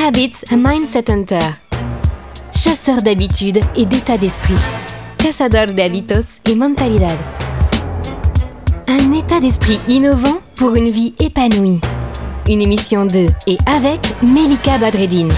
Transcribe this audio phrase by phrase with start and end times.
[0.00, 1.40] Habits a Mindset Hunter.
[2.52, 4.54] Chasseur d'habitudes et d'état d'esprit.
[5.18, 7.16] Cazador de hábitos et mentalidad.
[8.86, 11.80] Un état d'esprit innovant pour une vie épanouie.
[12.48, 15.32] Une émission de et avec Melika Badreddine.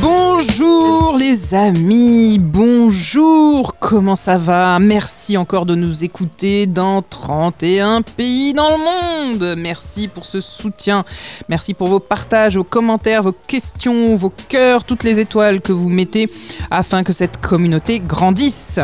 [0.00, 4.78] Bonjour les amis, bonjour, comment ça va?
[4.78, 9.54] Merci encore de nous écouter dans 31 pays dans le monde.
[9.58, 11.04] Merci pour ce soutien,
[11.48, 15.90] merci pour vos partages, vos commentaires, vos questions, vos cœurs, toutes les étoiles que vous
[15.90, 16.26] mettez
[16.70, 18.78] afin que cette communauté grandisse.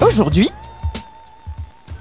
[0.00, 0.50] Aujourd'hui,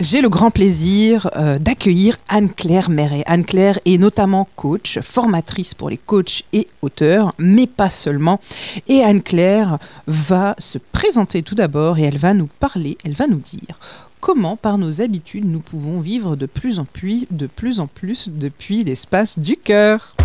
[0.01, 3.23] j'ai le grand plaisir euh, d'accueillir Anne-Claire Méret.
[3.27, 8.39] Anne-Claire est notamment coach, formatrice pour les coachs et auteurs, mais pas seulement.
[8.87, 9.77] Et Anne-Claire
[10.07, 13.79] va se présenter tout d'abord et elle va nous parler, elle va nous dire
[14.19, 18.29] comment par nos habitudes nous pouvons vivre de plus en plus, de plus en plus
[18.29, 20.15] depuis l'espace du cœur.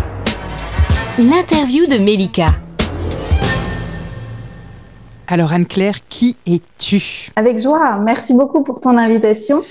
[1.17, 2.47] L'interview de Melika.
[5.29, 7.31] Alors Anne-Claire, qui es-tu?
[7.35, 9.61] Avec joie, merci beaucoup pour ton invitation.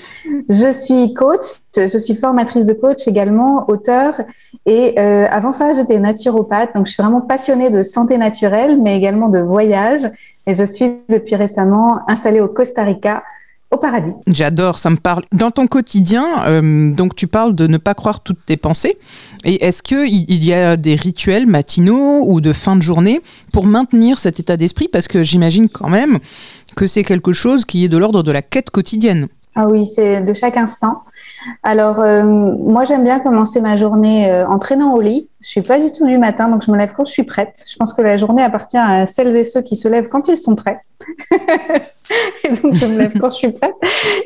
[0.49, 4.21] Je suis coach, je suis formatrice de coach également, auteur
[4.67, 8.95] et euh, avant ça j'étais naturopathe, donc je suis vraiment passionnée de santé naturelle mais
[8.95, 10.01] également de voyage
[10.45, 13.23] et je suis depuis récemment installée au Costa Rica
[13.71, 14.13] au paradis.
[14.27, 15.23] J'adore, ça me parle.
[15.31, 18.95] Dans ton quotidien, euh, donc tu parles de ne pas croire toutes tes pensées.
[19.43, 23.65] Et est-ce qu'il il y a des rituels matinaux ou de fin de journée pour
[23.65, 24.87] maintenir cet état d'esprit?
[24.87, 26.19] Parce que j'imagine quand même
[26.75, 29.27] que c'est quelque chose qui est de l'ordre de la quête quotidienne.
[29.59, 31.01] Ah oui, c'est de chaque instant.
[31.63, 35.29] Alors, euh, moi, j'aime bien commencer ma journée euh, en traînant au lit.
[35.41, 37.65] Je suis pas du tout du matin, donc je me lève quand je suis prête.
[37.67, 40.37] Je pense que la journée appartient à celles et ceux qui se lèvent quand ils
[40.37, 40.79] sont prêts.
[42.43, 43.73] et donc, je me lève quand je suis prête.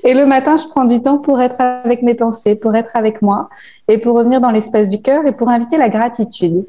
[0.04, 3.22] Et le matin, je prends du temps pour être avec mes pensées, pour être avec
[3.22, 3.48] moi
[3.88, 6.66] et pour revenir dans l'espace du cœur et pour inviter la gratitude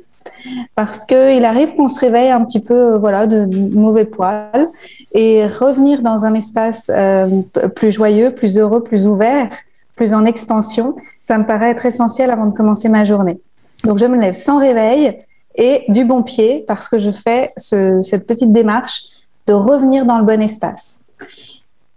[0.74, 4.70] parce qu'il arrive qu'on se réveille un petit peu voilà de mauvais poil
[5.12, 7.42] et revenir dans un espace euh,
[7.74, 9.50] plus joyeux, plus heureux, plus ouvert,
[9.96, 13.40] plus en expansion, ça me paraît être essentiel avant de commencer ma journée.
[13.84, 15.18] Donc je me lève sans réveil
[15.54, 19.04] et du bon pied parce que je fais cette petite démarche
[19.46, 21.02] de revenir dans le bon espace.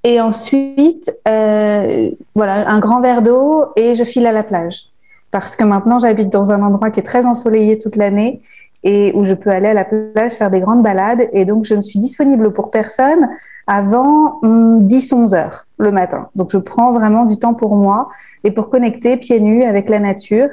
[0.03, 4.89] Et ensuite, euh, voilà, un grand verre d'eau et je file à la plage.
[5.35, 8.41] Parce que maintenant, j'habite dans un endroit qui est très ensoleillé toute l'année
[8.85, 11.27] et où je peux aller à la plage faire des grandes balades.
[11.33, 13.27] Et donc, je ne suis disponible pour personne
[13.67, 16.29] avant 10-11 hum, heures le matin.
[16.35, 18.07] Donc, je prends vraiment du temps pour moi
[18.45, 20.47] et pour connecter pieds nus avec la nature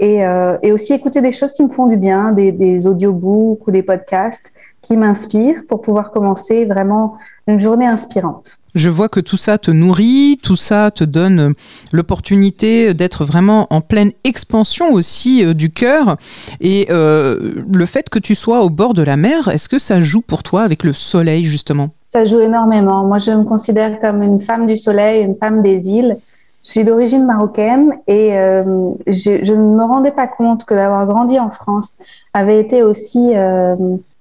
[0.00, 3.66] et, euh, et aussi écouter des choses qui me font du bien, des, des audiobooks
[3.66, 4.52] ou des podcasts
[4.82, 8.56] qui m'inspirent pour pouvoir commencer vraiment une journée inspirante.
[8.74, 11.54] Je vois que tout ça te nourrit, tout ça te donne
[11.92, 16.16] l'opportunité d'être vraiment en pleine expansion aussi euh, du cœur.
[16.60, 20.00] Et euh, le fait que tu sois au bord de la mer, est-ce que ça
[20.00, 21.90] joue pour toi avec le soleil justement?
[22.06, 23.04] Ça joue énormément.
[23.04, 26.16] Moi, je me considère comme une femme du soleil, une femme des îles.
[26.62, 31.06] Je suis d'origine marocaine et euh, je, je, ne me rendais pas compte que d'avoir
[31.06, 31.98] grandi en France
[32.34, 33.76] avait été aussi, euh,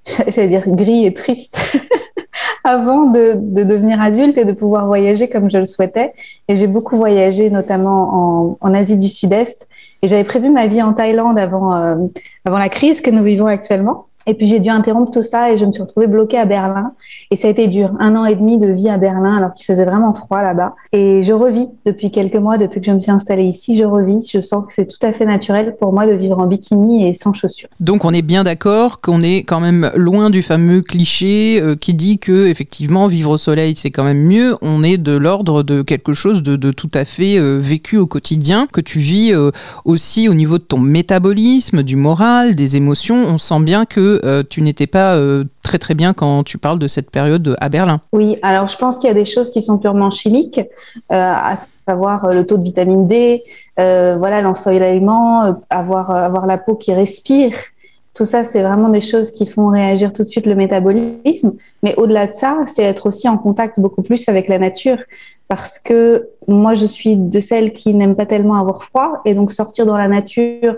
[0.27, 1.59] j'allais dire, gris et triste.
[2.63, 6.13] avant de, de, devenir adulte et de pouvoir voyager comme je le souhaitais.
[6.47, 9.67] Et j'ai beaucoup voyagé, notamment en, en Asie du Sud-Est.
[10.01, 11.95] Et j'avais prévu ma vie en Thaïlande avant, euh,
[12.45, 14.07] avant la crise que nous vivons actuellement.
[14.29, 16.91] Et puis j'ai dû interrompre tout ça et je me suis retrouvée bloquée à Berlin.
[17.31, 19.65] Et ça a été dur, un an et demi de vie à Berlin alors qu'il
[19.65, 20.75] faisait vraiment froid là-bas.
[20.91, 24.19] Et je revis depuis quelques mois, depuis que je me suis installée ici, je revis.
[24.31, 27.15] Je sens que c'est tout à fait naturel pour moi de vivre en bikini et
[27.15, 27.69] sans chaussures.
[27.79, 31.95] Donc on est bien d'accord qu'on est quand même loin du fameux cliché euh, qui
[31.95, 34.57] dit que effectivement vivre au soleil c'est quand même mieux.
[34.61, 38.67] On est de l'ordre de quelque chose de, tout à fait euh, vécu au quotidien
[38.71, 39.49] que tu vis euh,
[39.85, 43.23] aussi au niveau de ton métabolisme, du moral, des émotions.
[43.25, 46.79] On sent bien que euh, tu n'étais pas euh, très très bien quand tu parles
[46.79, 48.01] de cette période à Berlin.
[48.13, 51.55] Oui, alors je pense qu'il y a des choses qui sont purement chimiques, euh, à
[51.87, 53.43] savoir le taux de vitamine D,
[53.77, 57.53] voilà l'ensoleillement, avoir avoir la peau qui respire.
[58.13, 61.53] Tout ça, c'est vraiment des choses qui font réagir tout de suite le métabolisme.
[61.83, 64.97] Mais au-delà de ça, c'est être aussi en contact beaucoup plus avec la nature.
[65.47, 69.21] Parce que moi, je suis de celles qui n'aiment pas tellement avoir froid.
[69.23, 70.75] Et donc, sortir dans la nature,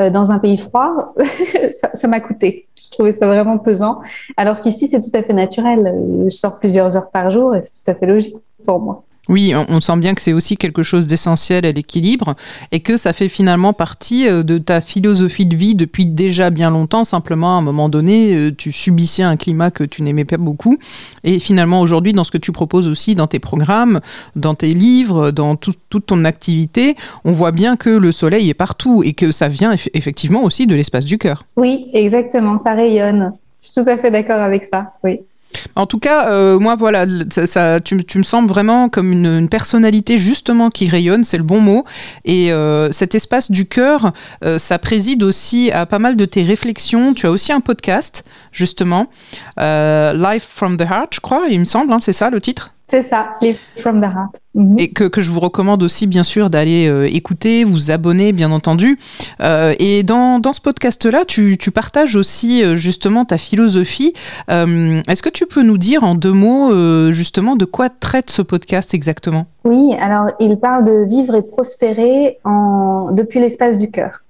[0.00, 1.14] euh, dans un pays froid,
[1.94, 2.68] ça m'a coûté.
[2.76, 4.00] Je trouvais ça vraiment pesant.
[4.36, 5.94] Alors qu'ici, c'est tout à fait naturel.
[6.24, 9.04] Je sors plusieurs heures par jour et c'est tout à fait logique pour moi.
[9.28, 12.34] Oui, on, sent bien que c'est aussi quelque chose d'essentiel à l'équilibre
[12.72, 16.70] et que ça fait finalement partie euh, de ta philosophie de vie depuis déjà bien
[16.70, 17.04] longtemps.
[17.04, 20.78] Simplement, à un moment donné, euh, tu subissais un climat que tu n'aimais pas beaucoup.
[21.24, 24.00] Et finalement, aujourd'hui, dans ce que tu proposes aussi dans tes programmes,
[24.34, 29.02] dans tes livres, dans toute ton activité, on voit bien que le soleil est partout
[29.04, 31.44] et que ça vient effectivement aussi de l'espace du cœur.
[31.56, 33.32] Oui, exactement, ça rayonne.
[33.60, 35.20] Je suis tout à fait d'accord avec ça, oui.
[35.76, 37.06] En tout cas, euh, moi, voilà,
[37.46, 41.84] ça, tu, me sembles vraiment comme une, personnalité justement qui rayonne, c'est le bon mot.
[42.24, 44.12] Et euh, cet espace du cœur,
[44.44, 47.14] euh, ça préside aussi à pas mal de tes réflexions.
[47.14, 49.08] Tu as aussi un podcast, justement,
[49.58, 52.72] Life from the Heart, je crois, il me semble, hein, c'est ça le titre?
[52.90, 54.40] C'est ça, Live from the Heart.
[54.54, 54.76] Mhm.
[54.78, 58.50] Et que, que, je vous recommande aussi, bien sûr, d'aller euh, écouter, vous abonner, bien
[58.50, 58.98] entendu.
[59.42, 64.14] Euh, et dans, dans ce podcast-là, tu, tu, partages aussi euh, justement ta philosophie.
[64.48, 68.94] Est-ce que tu peux nous dire en deux mots, justement, de quoi traite ce podcast
[68.94, 69.46] exactement?
[69.64, 73.10] Oui, alors il parle de vivre et prospérer en...
[73.12, 74.22] depuis l'espace du cœur.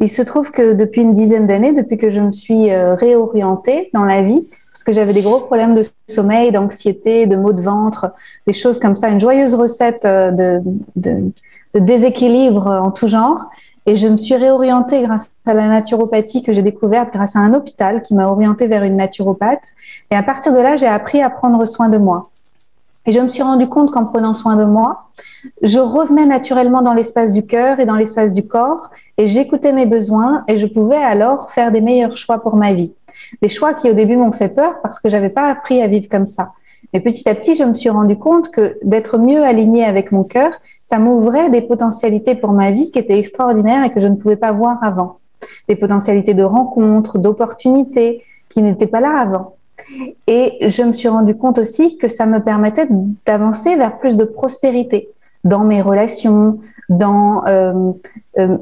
[0.00, 4.04] Il se trouve que depuis une dizaine d'années, depuis que je me suis réorientée dans
[4.04, 4.46] la vie,
[4.80, 8.12] parce que j'avais des gros problèmes de sommeil, d'anxiété, de maux de ventre,
[8.46, 10.58] des choses comme ça, une joyeuse recette euh,
[10.96, 11.32] de,
[11.78, 13.50] déséquilibre en tout genre.
[13.84, 17.52] Et je me suis réorientée grâce à la naturopathie que j'ai découverte grâce à un
[17.52, 19.74] hôpital qui m'a orientée vers une naturopathe.
[20.10, 22.30] Et à partir de là, j'ai appris à prendre soin de moi.
[23.04, 25.10] Et je me suis rendu compte qu'en prenant soin de moi,
[25.60, 29.84] je revenais naturellement dans l'espace du cœur et dans l'espace du corps et j'écoutais mes
[29.84, 32.94] besoins et je pouvais alors faire des meilleurs choix pour ma vie.
[33.42, 36.08] Des choix qui au début m'ont fait peur parce que j'avais pas appris à vivre
[36.08, 36.52] comme ça.
[36.92, 40.24] Mais petit à petit, je me suis rendu compte que d'être mieux alignée avec mon
[40.24, 40.52] cœur,
[40.84, 44.36] ça m'ouvrait des potentialités pour ma vie qui étaient extraordinaires et que je ne pouvais
[44.36, 45.18] pas voir avant.
[45.68, 49.56] Des potentialités de rencontres, d'opportunités qui n'étaient pas là avant.
[50.26, 52.88] Et je me suis rendu compte aussi que ça me permettait
[53.26, 55.08] d'avancer vers plus de prospérité
[55.44, 56.58] dans mes relations,
[56.88, 57.92] dans euh,
[58.38, 58.58] euh,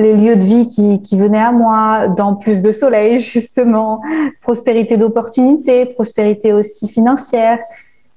[0.00, 4.00] les lieux de vie qui, venaient à moi, dans plus de soleil, justement,
[4.40, 7.58] prospérité d'opportunités, prospérité aussi financière.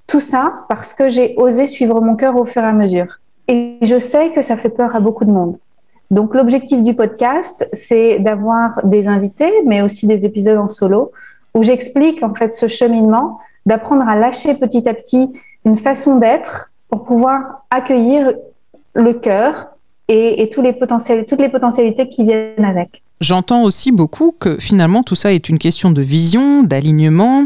[0.07, 3.19] Tout ça parce que j'ai osé suivre mon cœur au fur et à mesure.
[3.47, 5.57] Et je sais que ça fait peur à beaucoup de monde.
[6.11, 11.11] Donc l'objectif du podcast, c'est d'avoir des invités, mais aussi des épisodes en solo,
[11.55, 15.33] où j'explique en fait ce cheminement, d'apprendre à lâcher petit à petit
[15.65, 18.33] une façon d'être pour pouvoir accueillir
[18.93, 19.69] le cœur
[20.07, 23.01] et, tous les potentiels, toutes les potentialités qui viennent avec.
[23.21, 27.45] J'entends aussi beaucoup que finalement tout ça est une question de vision, d'alignement,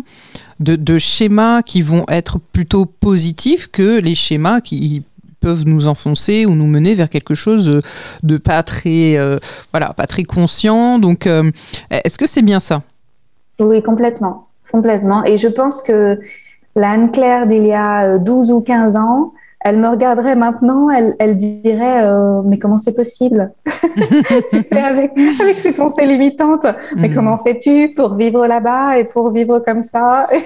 [0.60, 5.04] de, schémas qui vont être plutôt positifs que les schémas qui
[5.40, 7.82] peuvent nous enfoncer ou nous mener vers quelque chose
[8.24, 9.38] de pas très, euh,
[9.72, 10.98] voilà, pas très conscient.
[10.98, 11.52] Donc, euh,
[11.92, 12.82] est-ce que c'est bien ça?
[13.60, 15.24] Oui, complètement, complètement.
[15.26, 16.20] Et je pense que
[16.76, 19.34] la Anne-Claire d'il y a 12 ou 15 ans,
[19.68, 23.52] elle me regarderait maintenant, elle, elle dirait euh, mais comment c'est possible?
[24.50, 25.12] Tu sais avec
[25.42, 26.66] avec ses pensées limitantes.
[26.96, 27.14] Mais hmm.
[27.14, 30.28] comment fais-tu pour vivre là-bas et pour vivre comme ça?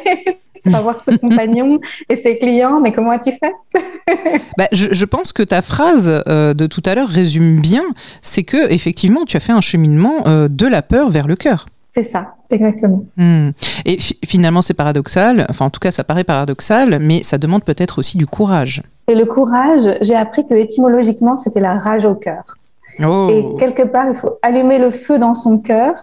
[0.63, 3.53] Savoir ce compagnon et ses clients, mais comment as-tu fait?
[4.57, 7.83] Bah, je, je, pense que ta phrase euh, de tout à l'heure résume bien,
[8.21, 11.65] c'est que effectivement tu as fait un cheminement euh, de la peur vers le cœur.
[11.93, 13.05] C'est ça, exactement.
[13.17, 13.49] Hmm.
[13.85, 17.99] Et finalement, c'est paradoxal, enfin en tout cas, ça paraît paradoxal, mais ça demande peut-être
[17.99, 18.81] aussi du courage.
[19.07, 22.57] Et le courage, j'ai appris que étymologiquement, c'était la rage au cœur.
[23.03, 23.27] Oh.
[23.29, 25.93] Et quelque part, il faut allumer le feu dans son cœur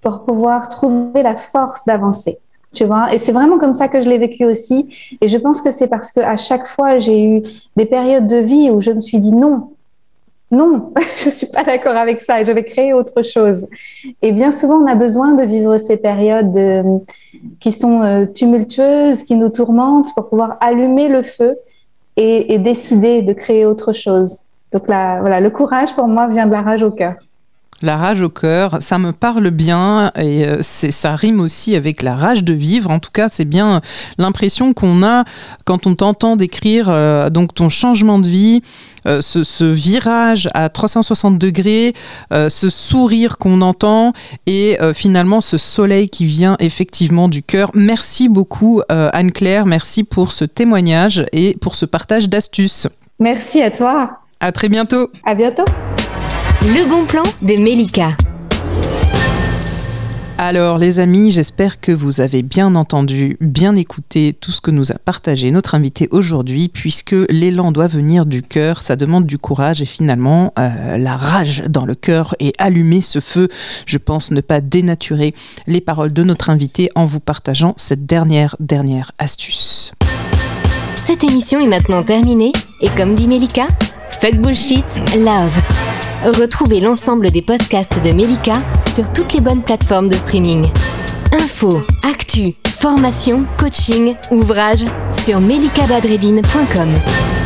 [0.00, 2.38] pour pouvoir trouver la force d'avancer.
[2.74, 4.88] Tu vois, et c'est vraiment comme ça que je l'ai vécu aussi.
[5.20, 7.42] Et je pense que c'est parce que à chaque fois, j'ai eu
[7.76, 9.72] des périodes de vie où je me suis dit non,
[10.50, 13.66] non, je suis pas d'accord avec ça et je vais créer autre chose.
[14.22, 16.98] Et bien souvent, on a besoin de vivre ces périodes euh,
[17.60, 21.56] qui sont euh, tumultueuses, qui nous tourmentent pour pouvoir allumer le feu
[22.16, 24.40] et, décider de créer autre chose.
[24.72, 27.14] Donc là, voilà, le courage pour moi vient de la rage au cœur.
[27.82, 32.02] La rage au cœur, ça me parle bien et euh, c'est ça rime aussi avec
[32.02, 32.90] la rage de vivre.
[32.90, 33.80] En tout cas, c'est bien
[34.18, 35.24] l'impression qu'on a
[35.64, 38.62] quand on t'entend décrire euh, donc ton changement de vie,
[39.06, 41.94] euh, ce, virage à 360 degrés,
[42.30, 44.12] ce sourire qu'on entend
[44.46, 47.70] et finalement ce soleil qui vient effectivement du cœur.
[47.74, 52.86] Merci beaucoup Anne-Claire, merci pour ce témoignage et pour ce partage d'astuces.
[53.18, 54.18] Merci à toi.
[54.40, 55.08] À très bientôt.
[55.24, 55.64] À bientôt.
[56.64, 58.16] Le bon plan de Melika.
[60.38, 64.92] Alors les amis, j'espère que vous avez bien entendu, bien écouté tout ce que nous
[64.92, 69.82] a partagé notre invité aujourd'hui, puisque l'élan doit venir du cœur, ça demande du courage
[69.82, 73.48] et finalement euh, la rage dans le cœur et allumer ce feu.
[73.84, 75.34] Je pense ne pas dénaturer
[75.66, 79.92] les paroles de notre invité en vous partageant cette dernière, dernière astuce.
[80.94, 83.66] Cette émission est maintenant terminée et comme dit Melika,
[84.10, 84.84] fuck bullshit,
[85.16, 85.60] love.
[86.24, 88.52] Retrouvez l'ensemble des podcasts de Melika
[88.86, 90.70] sur toutes les bonnes plateformes de streaming.
[91.32, 97.41] Info, actu, formation, coaching, ouvrages sur melikabadredine.com.